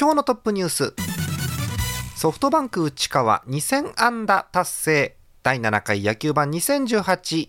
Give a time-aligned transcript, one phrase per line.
[0.00, 0.94] 今日のトップニュース。
[2.14, 5.16] ソフトバンク内川2000安打達成。
[5.42, 7.48] 第7回野球盤2018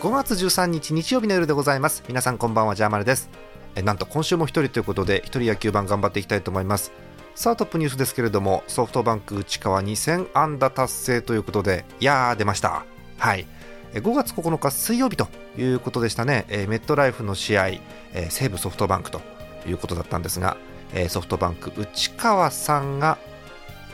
[0.00, 2.04] 5月13日日曜日の夜でございます。
[2.06, 3.51] 皆さんこんばんはジャーマルです。
[3.80, 6.92] なんと今週も一人ということで一人野球盤頑張っていきたいと思います。
[7.34, 12.84] さあトップニュースですけれどもソフトバンク内川2000安打達成ということでいやー出ました。
[13.18, 13.46] はい。
[13.94, 15.28] 5月9日水曜日と
[15.58, 19.20] いうことでしたね、えメットライフの試合、え西武ソフトバンクと
[19.66, 20.56] いうことだったんですが、
[20.94, 23.18] えソフトバンク内川さんが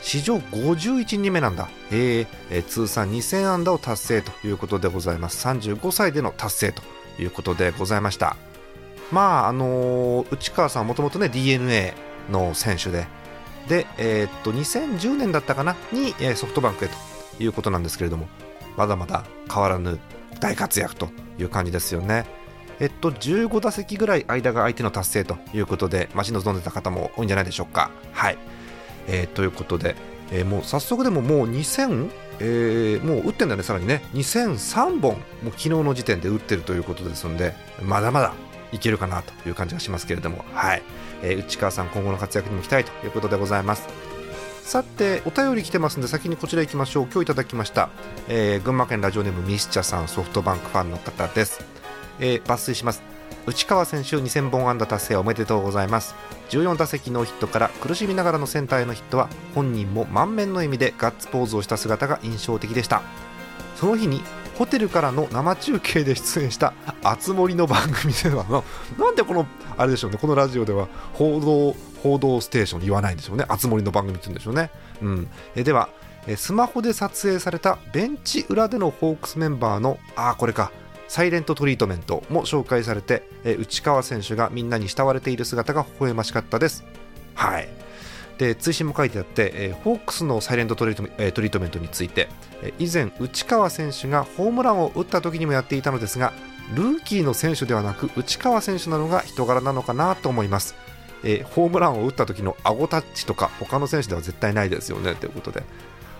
[0.01, 5.45] 史上51人目なんだ、えー、通算2000安打を達成ということでございます。
[5.45, 6.81] 35歳での達成と
[7.21, 8.37] いうことでございました。
[9.11, 11.93] まああのー、内川さんはもともとね d n a
[12.29, 13.07] の選手で。
[13.67, 15.75] で、えー、っと2010年だったかな？
[15.91, 16.95] にソフトバンクへと
[17.43, 18.27] いうことなんですけれども。
[18.79, 19.99] まだまだ変わらぬ
[20.39, 22.25] 大活躍という感じですよね。
[22.79, 27.91] えっと15打席ぐらい間が相手の達成ということで待ち望んでた方も多いんじゃないでしょうか。
[28.13, 28.37] はい。
[29.07, 29.97] えー、ということで、
[30.31, 38.33] えー、もう早速でももう2000、えー、もう打ってんだね、さらにね、2003本、もう昨日の時点で打ってるということですので、まだまだ
[38.71, 40.83] いけるかなという感じがしますけれども、はい、
[41.21, 43.87] えー、内川さん、今後の活躍にも期待ということでございます。
[44.63, 47.03] さて、お便り来てますんで、先にこちら行きましょう。
[47.05, 47.89] 今日いただきました、
[48.27, 51.65] えー、群馬県ラジオネームミスチャさん、ソフトバンクファンの方です。
[52.19, 53.01] えー、抜粋します。
[53.45, 56.13] 内川選手2000本安打達成おめでとうございます
[56.49, 63.01] 14打席のヒットから苦しみながらのセンターへのヒットは本人も満面の笑みでガッツポーズをした姿が印象的でした
[63.75, 64.21] その日に
[64.59, 68.63] ホテルからの生中継で出演したあつ森の番組では
[68.99, 69.47] なんでこの
[69.77, 73.45] あれでしょうねこのラジオでは報道報道ステーション言わないんでしょうね。
[73.47, 74.69] あつ森の番組って言うんでしょうね、
[75.01, 75.87] うん、えでは
[76.35, 80.71] スマホで撮影されたベンチ裏でのホークスメンバーのあこれか。
[81.07, 86.85] サイレントトリートメントも紹介されて、え内川選手がみんなに慕われている姿が微笑ましかったです。
[87.33, 87.67] はい。
[88.39, 92.29] で追伸も書いてあって、えー、ホークスのサイレントトリート,、えー、トリートメントについて、
[92.63, 96.33] えー、以前内川選手がホームランを打った時にもやっていたのですが
[96.73, 100.75] ルーキーの選手ではなく内川選手なのが人柄なのかなと思います、
[101.23, 105.63] えー、ホームランを打った時の顎タッチとか他の選手では絶対ないですよねということで。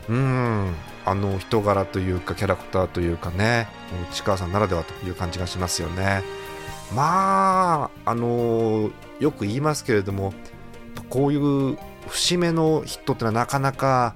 [0.10, 0.74] うん
[1.06, 3.68] あの人柄というかキャラクターというかね
[4.12, 6.24] 内川さんならではという感じがしますよね。
[6.96, 10.34] まああのよく言いますけれども
[11.10, 11.78] こういう
[12.08, 14.16] 節目のヒットってのはなかなか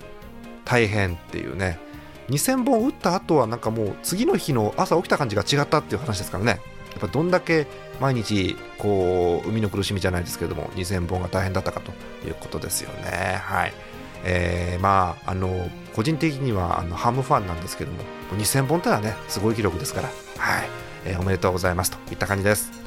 [0.66, 1.80] 大変っていうね。
[2.30, 6.62] 2000本打った後はなんかもう次の日の朝起きた感じが違ったっていう話ですからね。
[6.92, 7.68] やっぱどんだけ
[8.00, 11.92] 毎日こう海の苦しみじゃないですけども2000本が大変だったかと
[12.28, 13.40] いうことですよね。
[13.42, 13.74] はい。
[14.26, 17.98] えー、まああの個人的にはあのハムファンなんですけども
[18.38, 20.70] 2000本というのはねすごい記録ですから、はい。
[21.06, 22.83] えー、おめでとうございますといった感じです。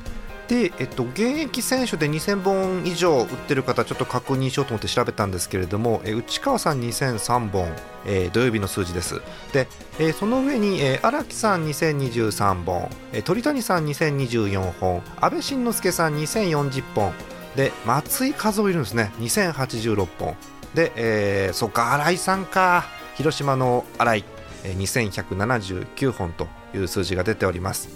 [0.48, 7.72] で、えっと、現役選手で2000本以上打ってる方ちょっと確認しようと思って調べたんですけれども、え内川さん2003本、
[8.04, 9.20] えー、土曜日の数字です。
[9.52, 9.66] で、
[9.98, 17.12] えー、その上に荒、えー、木さん2023本、え、鳥谷さん2024本安倍晋之助さん2040本
[17.56, 20.36] で松井和夫いるんですね2086本。
[20.74, 22.96] で、え、そっか新井さんか。
[23.16, 24.24] 広島の新井、
[24.64, 27.88] えー、2179本という数字が出ております、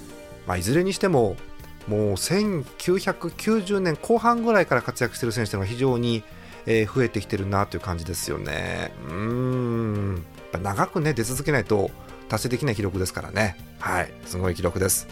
[0.47, 1.37] まあ、いずれにしても
[1.89, 6.23] もう1990年後半ぐらいから活躍している選手が非常に、
[6.67, 8.93] えー、増えてきてるなという感じですよね。
[9.09, 10.25] うん。
[10.63, 11.91] 長くね出続けないと
[12.29, 13.57] 達成できない記録ですからね。
[13.79, 14.13] はい。
[14.27, 15.09] すごい記録です。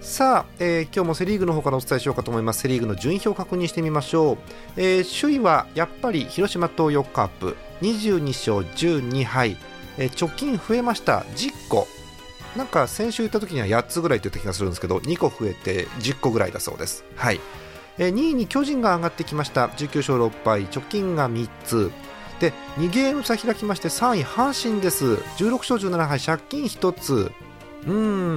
[0.00, 2.60] さあ、えー、今日もセ・リーグの方からお伝えしようかと思います。
[2.60, 4.38] セ・リーグの順位表を確認してみましょう、
[4.76, 7.56] えー、首位はやっぱり広島東洋カープ。
[7.80, 9.56] 22勝12敗、
[9.98, 11.20] えー、直近増えました。
[11.36, 11.88] 10個
[12.56, 17.04] なんか先週言った時には8つぐらいって言った気がするんですけど2個増えて10個ぐらいだそうです。
[17.16, 17.40] はい、
[17.98, 19.68] えー、2位に巨人が上がってきました。
[19.68, 20.64] 19勝6敗。
[20.64, 21.90] 直近が3つ。
[22.40, 25.14] で2ゲーム差開きまして3位阪神です。
[25.36, 26.20] 16勝17敗。
[26.20, 27.32] 借金1つ。
[27.86, 27.92] う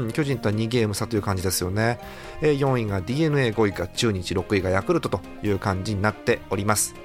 [0.07, 0.11] ん。
[0.13, 1.99] 巨人とは2ゲーム差という感じですよね、
[2.41, 6.95] えー、4位が d n a 5位が中日6位がヤクルトという感じになっております、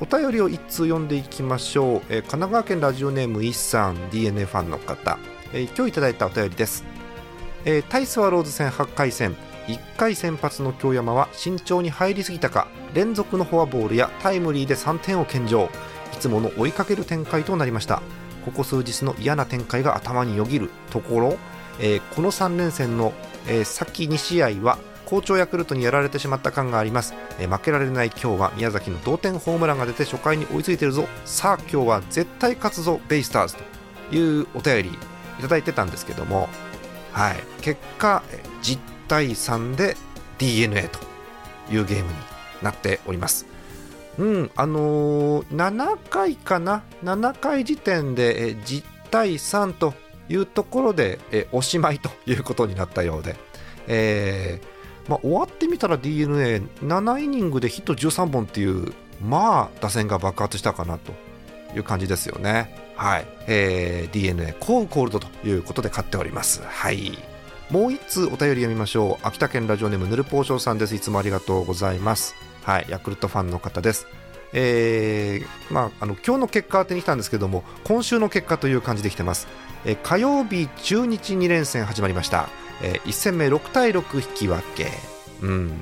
[0.00, 5.18] お便りを1通読んでいきましょう、え神奈川県ラジオネーム一さん DNA ファンの方、
[5.52, 6.84] え今日いただいたお便りです、
[7.64, 9.36] え対スワローズ戦8回戦。
[9.66, 12.68] 1回先発の京山は慎重に入りすぎたか。
[12.94, 15.68] 連続のフォアボールやタイムリーで3点を献上。
[16.14, 18.00] いつもの追いかける展開となりました。
[18.44, 20.70] ここ数日の嫌な展開が頭によぎる。
[20.90, 21.36] ところ、
[21.80, 23.12] えー、この3連戦の、
[23.48, 31.08] えー、先2試合は好調ヤクルトにやられてしまった感があります、えー、負けられない今日は宮崎の同点ホームランが出て初回に追いついてるぞ。
[31.24, 33.56] さあ今日は絶対勝つぞベイスターズ。
[34.10, 35.15] というお便り。
[35.38, 36.48] いただいてたんですけども
[37.16, 37.36] はい。
[37.62, 38.22] 結果
[38.62, 38.78] 10
[39.08, 39.96] 対3で
[40.36, 40.98] d n a と
[41.72, 42.16] いうゲームに
[42.62, 43.46] なっております。
[44.18, 49.94] うんあのー、7回かな？7回時点で10対3と
[50.28, 53.36] いうところでえおしまいということになったようで、
[53.86, 58.92] えーまあ、終わってみたら d n a 7イニングでヒット13本っていう
[59.22, 61.12] まあ打線が爆発したかなと。
[61.74, 62.86] いう感じですよね。
[62.96, 66.62] はい、えー、d n a コールコールドということで勝っております。
[66.62, 67.18] はい。
[67.70, 69.26] もう1通お便り読みましょう。
[69.26, 70.94] 秋田県ラジオネームぬるぽうしょうさんです。
[70.94, 72.34] いつもありがとうございます。
[72.62, 72.86] はい。
[72.88, 74.06] ヤクルトファンの方です。
[74.52, 79.48] えー、まあ、あの今日の結果当てに来たんですけども今週の結果という感じで来てます、
[79.84, 82.48] えー、火曜日中日2連戦始まりました。
[82.82, 84.90] えー、1戦目6対6引き分け、
[85.42, 85.72] うん。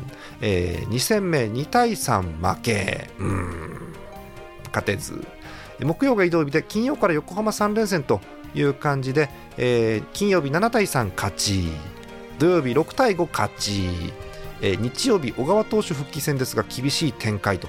[0.40, 3.92] えー、2戦目2対3負け、うん、
[4.66, 5.25] 勝てず。
[5.81, 8.21] 木曜が移動日で金曜から横浜3連戦と
[8.55, 11.69] いう感じで、えー、金曜日7対3勝ち
[12.38, 13.88] 土曜日6対5勝ち、
[14.61, 17.69] えー、日曜日小川投手復帰戦ですが厳しい展開と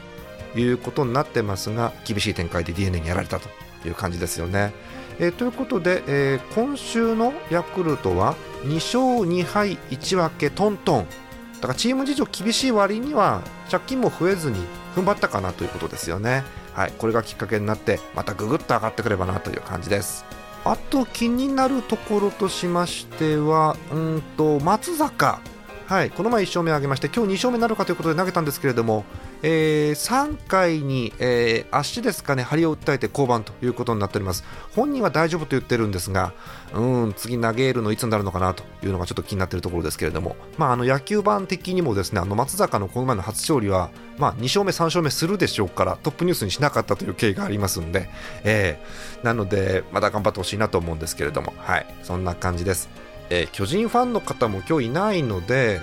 [0.60, 3.50] いうことになってますが厳しい展開で d n a にやられたと
[3.88, 4.74] いう感じですよね。
[5.18, 11.08] えー、ということで、えー、今週のヤクルトは2勝2敗1分けトントン
[11.56, 13.42] だからチーム事情厳しい割には
[13.72, 14.58] 借金も増えずに
[14.96, 16.44] 踏ん張ったかなということですよね。
[16.76, 20.26] はい、これがきっかけになってまたググっと上がってくればなという感じです。
[20.66, 25.40] あと気になるところとしましてはうんと松坂
[25.88, 29.06] はい、この前1勝目を挙げまして今日2勝目になるかということで投げたんですけれども、
[29.48, 34.44] えー、3回に、えー、足ですかね張りを訴えて降板ということになっております。
[34.76, 36.34] 本人は大丈夫と言ってるんですが
[36.74, 48.10] うん次投げるのいつになるのかなというのがちょっと気になっているところですけれども、まあ、あの野球盤的にもですねあの松坂のこの前の初勝利は、まあ、2勝目3勝目するでしょうからトップニュースにしなかったという経緯がありますんで、
[48.44, 51.54] えー、なのでまた頑張ってほしいなと思うんですけれども。
[51.58, 51.86] はい。
[52.02, 52.90] そんな感じです。
[53.30, 55.82] えー、巨人ファンの方も今日いないので、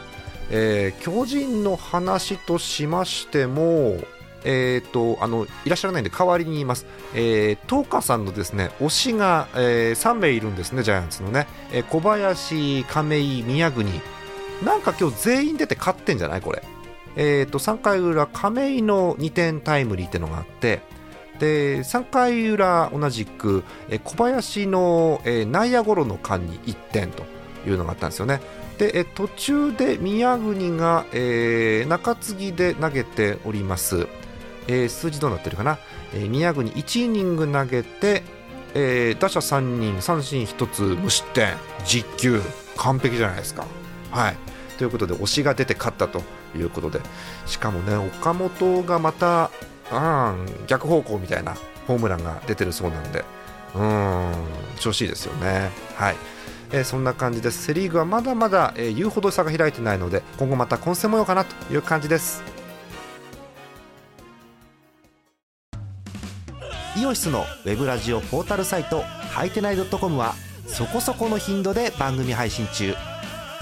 [0.50, 3.97] えー、巨人の話としましても、
[4.44, 6.85] えーと、あのいらっしゃらないんで代わりに言います、
[7.15, 13.89] えー、東花さんのですね推しが、えー、3名いるんですね、ジャイアンツのね、えー、小林、亀井、宮國、
[14.65, 16.41] なんか今日全員出て勝ってんじゃない？
[16.41, 16.62] これ、
[17.17, 20.81] えーと、3回裏、亀井の2点タイムリーってのがあって、
[21.39, 27.25] で3回裏、同じく、えー、小林の、えー、内野ゴロの間に1点と
[27.67, 28.41] いうのがあったんですよね。
[28.82, 34.08] でえ途中で宮國が、えー、中継ぎで投げております、
[34.67, 35.79] えー、数字どうなってるかな、
[36.12, 38.25] えー、宮國1イニング投げて、
[38.75, 42.43] えー、打者3人三振1つ無失点実球
[42.76, 43.67] 完璧じゃないですか。
[44.11, 44.37] はい。
[44.79, 46.23] ということで推しが出て勝ったと
[46.56, 47.00] いうことで。
[47.46, 49.50] しかもね岡本がまた
[49.93, 50.34] あ
[50.67, 51.55] 逆方向みたいな
[51.86, 53.24] ホームランが出てるそうなんで。
[53.77, 54.32] うん
[54.81, 55.70] 調子いいですよね。
[55.94, 56.17] はい。
[56.72, 57.64] えー、そんな感じです。
[57.64, 62.43] セ・リーグはまだまだ、えー、言うほど差が開いてないので今後また混戦模様かなという感じです。
[66.96, 70.34] イオシスのウェブラジオポータルサイトはいてない .com は
[70.67, 72.94] そこそこの頻度で番組配信中。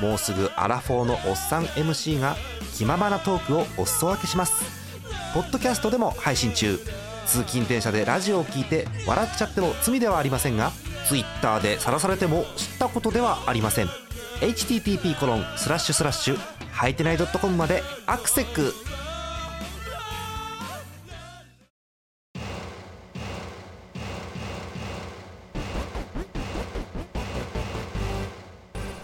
[0.00, 2.36] もうすぐアラフォーのおっさん MC が
[2.74, 4.64] 気ままなトークをお裾分けします。
[5.34, 6.78] ポッドキャストでも配信中。
[7.26, 10.72] 通勤電車でラジオを聞いて笑っちゃっても罪ではありませんが
[11.10, 13.88] Twitter で晒されても知ったことではありません。
[14.40, 16.38] http コロンスラッシュスラッシュ
[16.70, 18.72] はいてない .com までアクセック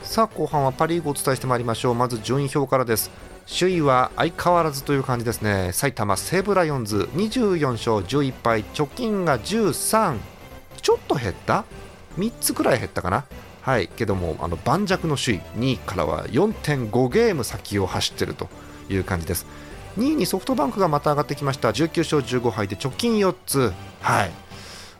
[0.02, 1.94] さあ後半はパ・リーグをお伝えしてまいりましょう。
[1.94, 3.10] まず順位表からです。
[3.46, 5.72] 首位は相変わらずという感じですね。
[5.72, 10.16] 埼玉西武ライオンズ24勝11敗貯金が13
[10.80, 11.64] ちょっと減った？
[12.18, 13.24] 3つくらい減ったかな？
[13.62, 13.88] はい。
[13.88, 18.48] けどもあの盤石の首位2位からは4.5ゲーム先を走っていると
[18.88, 19.46] いう感じです。
[19.98, 21.70] 2位にソフトバンクがまた上がってきました。
[21.70, 23.72] 19勝15敗で貯金4つ。
[24.00, 24.30] はい。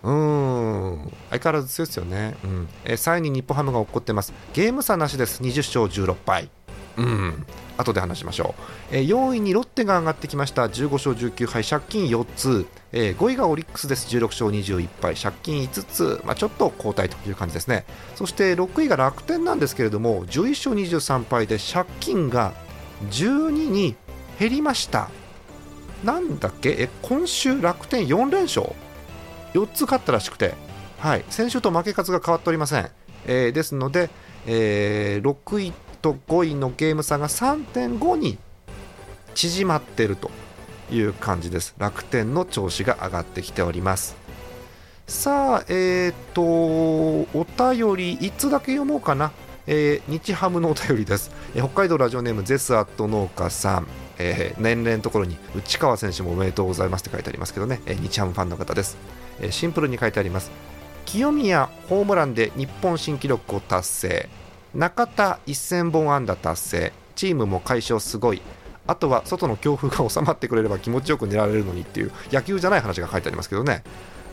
[0.03, 1.13] うん。
[1.31, 2.69] 相変わらず強いですよね、うん。
[2.85, 4.33] え3位に日本ハムが起こってます。
[4.53, 5.43] ゲーム差なしです。
[5.43, 6.51] 20勝16敗。
[6.97, 7.47] うん。
[7.79, 8.55] 後で話しましょ
[8.91, 10.65] う、えー、4位にロッテが上がってきました。
[10.67, 14.07] 15勝19敗借金4つ、えー、5位がオリックスです。
[14.17, 17.85] 16勝21敗借金5つ、まあ、ちょっと後退という感じですね。
[18.15, 22.55] そして6位が楽天なんですけれども11勝23敗で借金が
[23.11, 23.95] 12に
[24.39, 25.11] 減りました。
[26.03, 26.71] なんだっけ？
[26.79, 28.67] え今週楽天4連勝。
[29.55, 30.55] 4つ勝ったらしくて、
[30.99, 32.91] はい、先週と負け数が変わっておりません、
[33.27, 34.11] えー、ですので、
[34.47, 35.73] えー、6位
[36.07, 38.39] と5位のゲーム差が3.5に
[39.35, 40.31] 縮まっていると
[40.91, 41.75] いう感じです。
[41.79, 44.15] 楽天の調子が上がってきております。
[45.09, 49.33] さあえっ、ー、とお便り1つだけ読もうかな。
[49.69, 58.97] えー、日ハムのお便りです、えー、北海道ラジオネームゼスアット農家さん、えー、年齢のところに内川選手もおめでとうございますって書いてありますけどね、えー、日ハムファンの方です、
[59.41, 60.53] えー、シンプルに書いてあります。
[61.05, 64.29] 清宮ホームランで日本新記録を達成。
[64.77, 68.43] 中田1000本安打達成チームも解消すごい。
[68.87, 73.83] あとは外の強風が収まってくれれば気持ちよく寝られるのにっていう野球じゃない話が書いてありますけどね。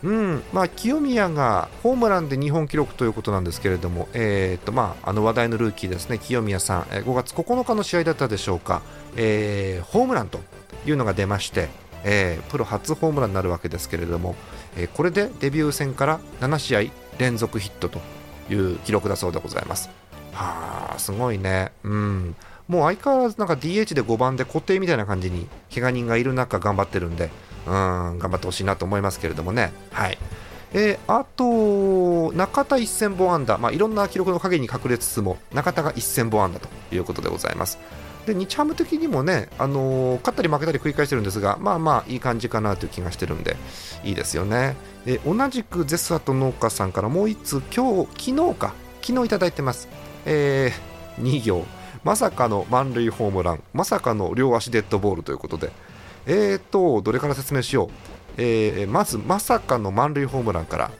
[0.03, 6.19] うんまあ、清宮がホームランで日本記録ということなんですけれども、えーとまあ、あの話題のルーキーですね。
[6.19, 8.81] 清宮さん、5月9日の試合だったでしょうか、
[9.15, 10.41] えー、ホームランと
[10.85, 11.69] いうのが出まして、
[12.03, 14.35] えー、プロ初ホームランになるわけですけれども、
[14.75, 16.81] えー、これでデビュー戦から7試合
[17.17, 18.01] 連続ヒットと
[18.49, 20.02] いう記録だそうでございます。
[20.33, 21.71] はあ、すごいね。
[21.83, 22.35] うん。
[22.67, 27.29] もう相変わらずなんか DH で5番で固定みたいな感じに怪我人がいる中頑張ってるんで、
[27.67, 29.71] うん、頑張ってほしいなと思いますけれどもね。
[29.91, 30.17] はい。
[30.75, 37.77] えー、あと、中田1000本安打、まあ、いろんな記録の陰に隠れつつも、中田が1000本安打ということでございます。
[38.25, 43.57] で日ハム的にもね、あのー、勝ったり負けたり繰り返してるんですが、まあまあいい感じかなという気がしてるんで、
[44.03, 44.75] いいですよね。
[45.05, 49.89] で同じくゼスアと農家さんからもう1通、今日、昨日か、昨日いただいてます。
[50.25, 51.65] えー、2行、
[52.03, 55.71] まさかの満塁ホームラン、まさかの両足デッドボールということで、
[56.25, 57.89] えーと、どれから説明しよう。
[58.37, 60.91] えー、まず、まさかの満塁ホームランから、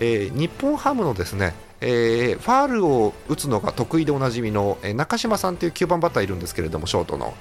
[0.00, 7.34] えー、日本ハムのですね、えー、ファールを打つのが得意でおなじみの、え、中島さんという9番バッターいるんですけれども、ショートの。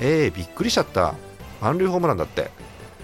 [0.00, 1.14] え、びっくりしちゃった。
[1.60, 2.50] 満塁ホームランだって。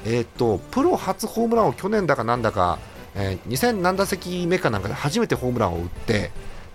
[0.04, 2.78] え、ー、と、プロ初ホームランを去年だかなんだか、
[3.14, 6.30] えー、2000何打席目かなんかで初めてホームランを打って、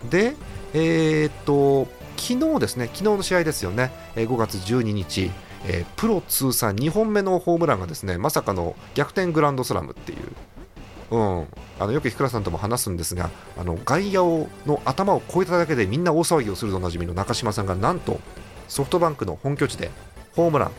[0.10, 0.36] で、
[0.78, 5.32] えっ、と、昨日ですね、昨日の試合ですよね、え、5月12日、
[5.68, 11.48] えー、プロ通算2本目のホームランがですねまさかの逆転グランドスラムっていう、うん、
[11.80, 18.20] あのよく日倉さんとも話すんですがあの外野をの頭を越えただけでみんな大騒ぎをするとおなじみの中島さんがなんと
[18.68, 19.90] ソフトバンクの本拠地で
[20.36, 20.72] ホームラン。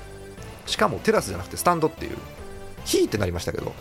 [0.67, 2.19] しかもテラスじゃなくてスタンドっていう
[2.85, 3.73] ヒーってなりましたけど。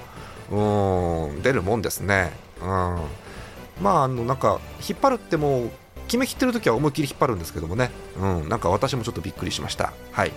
[0.52, 1.42] うん。
[1.42, 2.32] 出るもんですね、
[2.62, 5.72] うん、まああのなんか引っ張るっても
[6.08, 9.94] 決めきってる時は思いっきり引っ張るんですけどもね、うん、なんか私もちょっとびっくりしました。
[10.12, 10.32] はい。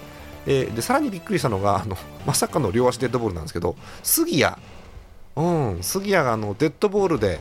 [0.47, 1.97] えー、でさらにびっくりしたのがあの
[2.27, 4.57] まさかの両足デッドボールなんですけど杉谷、
[5.37, 7.41] うん、杉谷があのデッドボールで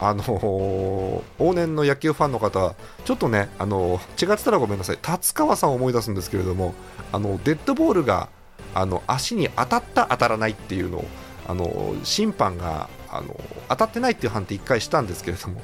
[0.00, 2.74] あのー、往年の野球ファンの方
[3.04, 4.98] ちょっとね、あのー、違ってたらごめんなさい。
[5.00, 6.74] 達川さんを思い出すんですけれども
[7.12, 8.28] あのデッドボールが
[8.74, 11.04] あの足に当たった当たらないっていうのを
[11.46, 15.60] あの審判があの当たってないっていう判定1回したんですけれども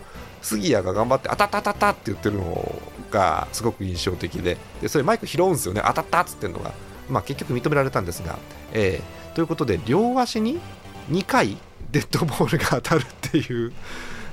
[0.47, 5.83] 杉谷が頑張って当たった当たったって言ってるのがすごく印象的ででそれマイク拾うんですよね。
[5.85, 6.73] 当たったっつってるのが、
[7.11, 8.39] まあ、結局認められたんですが、
[8.73, 10.61] えー、ということで両足に
[11.11, 11.57] 2回
[11.91, 13.73] デッドボールが当たるっていう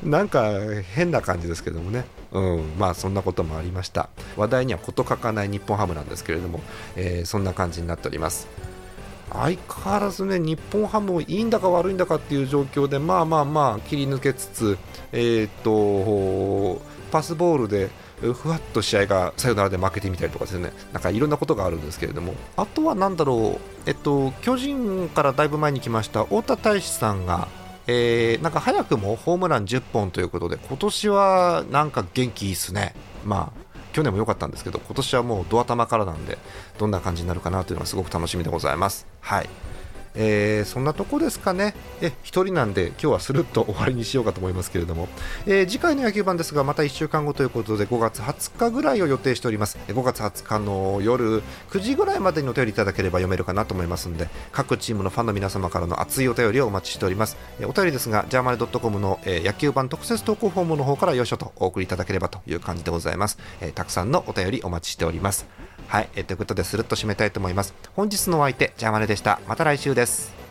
[0.03, 0.51] なんか
[0.93, 4.10] 変な感じですけどもね、うん、まあそんなこともありました。
[4.38, 6.62] 話題には事欠かない日本ハムなんですけれども、
[6.96, 8.48] えー、そんな感じになっております。
[9.33, 14.77] 相変わらずね日本ハムもいいんだか悪いんだかっていう状況でまあまあまあ切り抜けつつ
[15.11, 17.89] えー、っとパスボールで
[18.31, 27.49] ふわっと試合がサヨナラで負けてみたりとかですねなんかいろんなことがあるんですけれどもあとは何だろう、えっと、巨人からだいぶ前に来ました太田大志さんが、
[27.87, 32.95] えー、なんか早くもホームラン10本ということで今年はなんか元気いいっすね。
[33.25, 33.62] まあ
[33.93, 36.38] 去年も良かったんですけど今年はもうド頭からなんで
[36.77, 39.07] どんな感じになるかなというのがすごく楽しみでございます。
[39.21, 39.50] はい
[40.15, 45.08] えー、そんなとこですかね、え1人なんで今日はスルッと終わりにしようかと思いますけれども、
[45.46, 49.77] えー、次回の野球版ですがまた1週間後ということで5月20日ぐらいを予定しております。
[49.88, 65.72] 5月20日の夜9時ぐらいまでにお便りいただければ読めるかなと思いますので各チームのファンの皆様からの熱いお便りをお待ちしております、えー、お便りですがジャーマネドットコムの、え、野球版特設投稿フォームの方からよいしょとお送りいただければという感じでございます、え、たくさんのお便りお待ちしております。
[65.93, 67.75] はい、えー、ということでスルッと締めたいと思います。
[67.95, 69.39] 本日のお相手ジャーマネでした。
[69.47, 70.42] また来週です。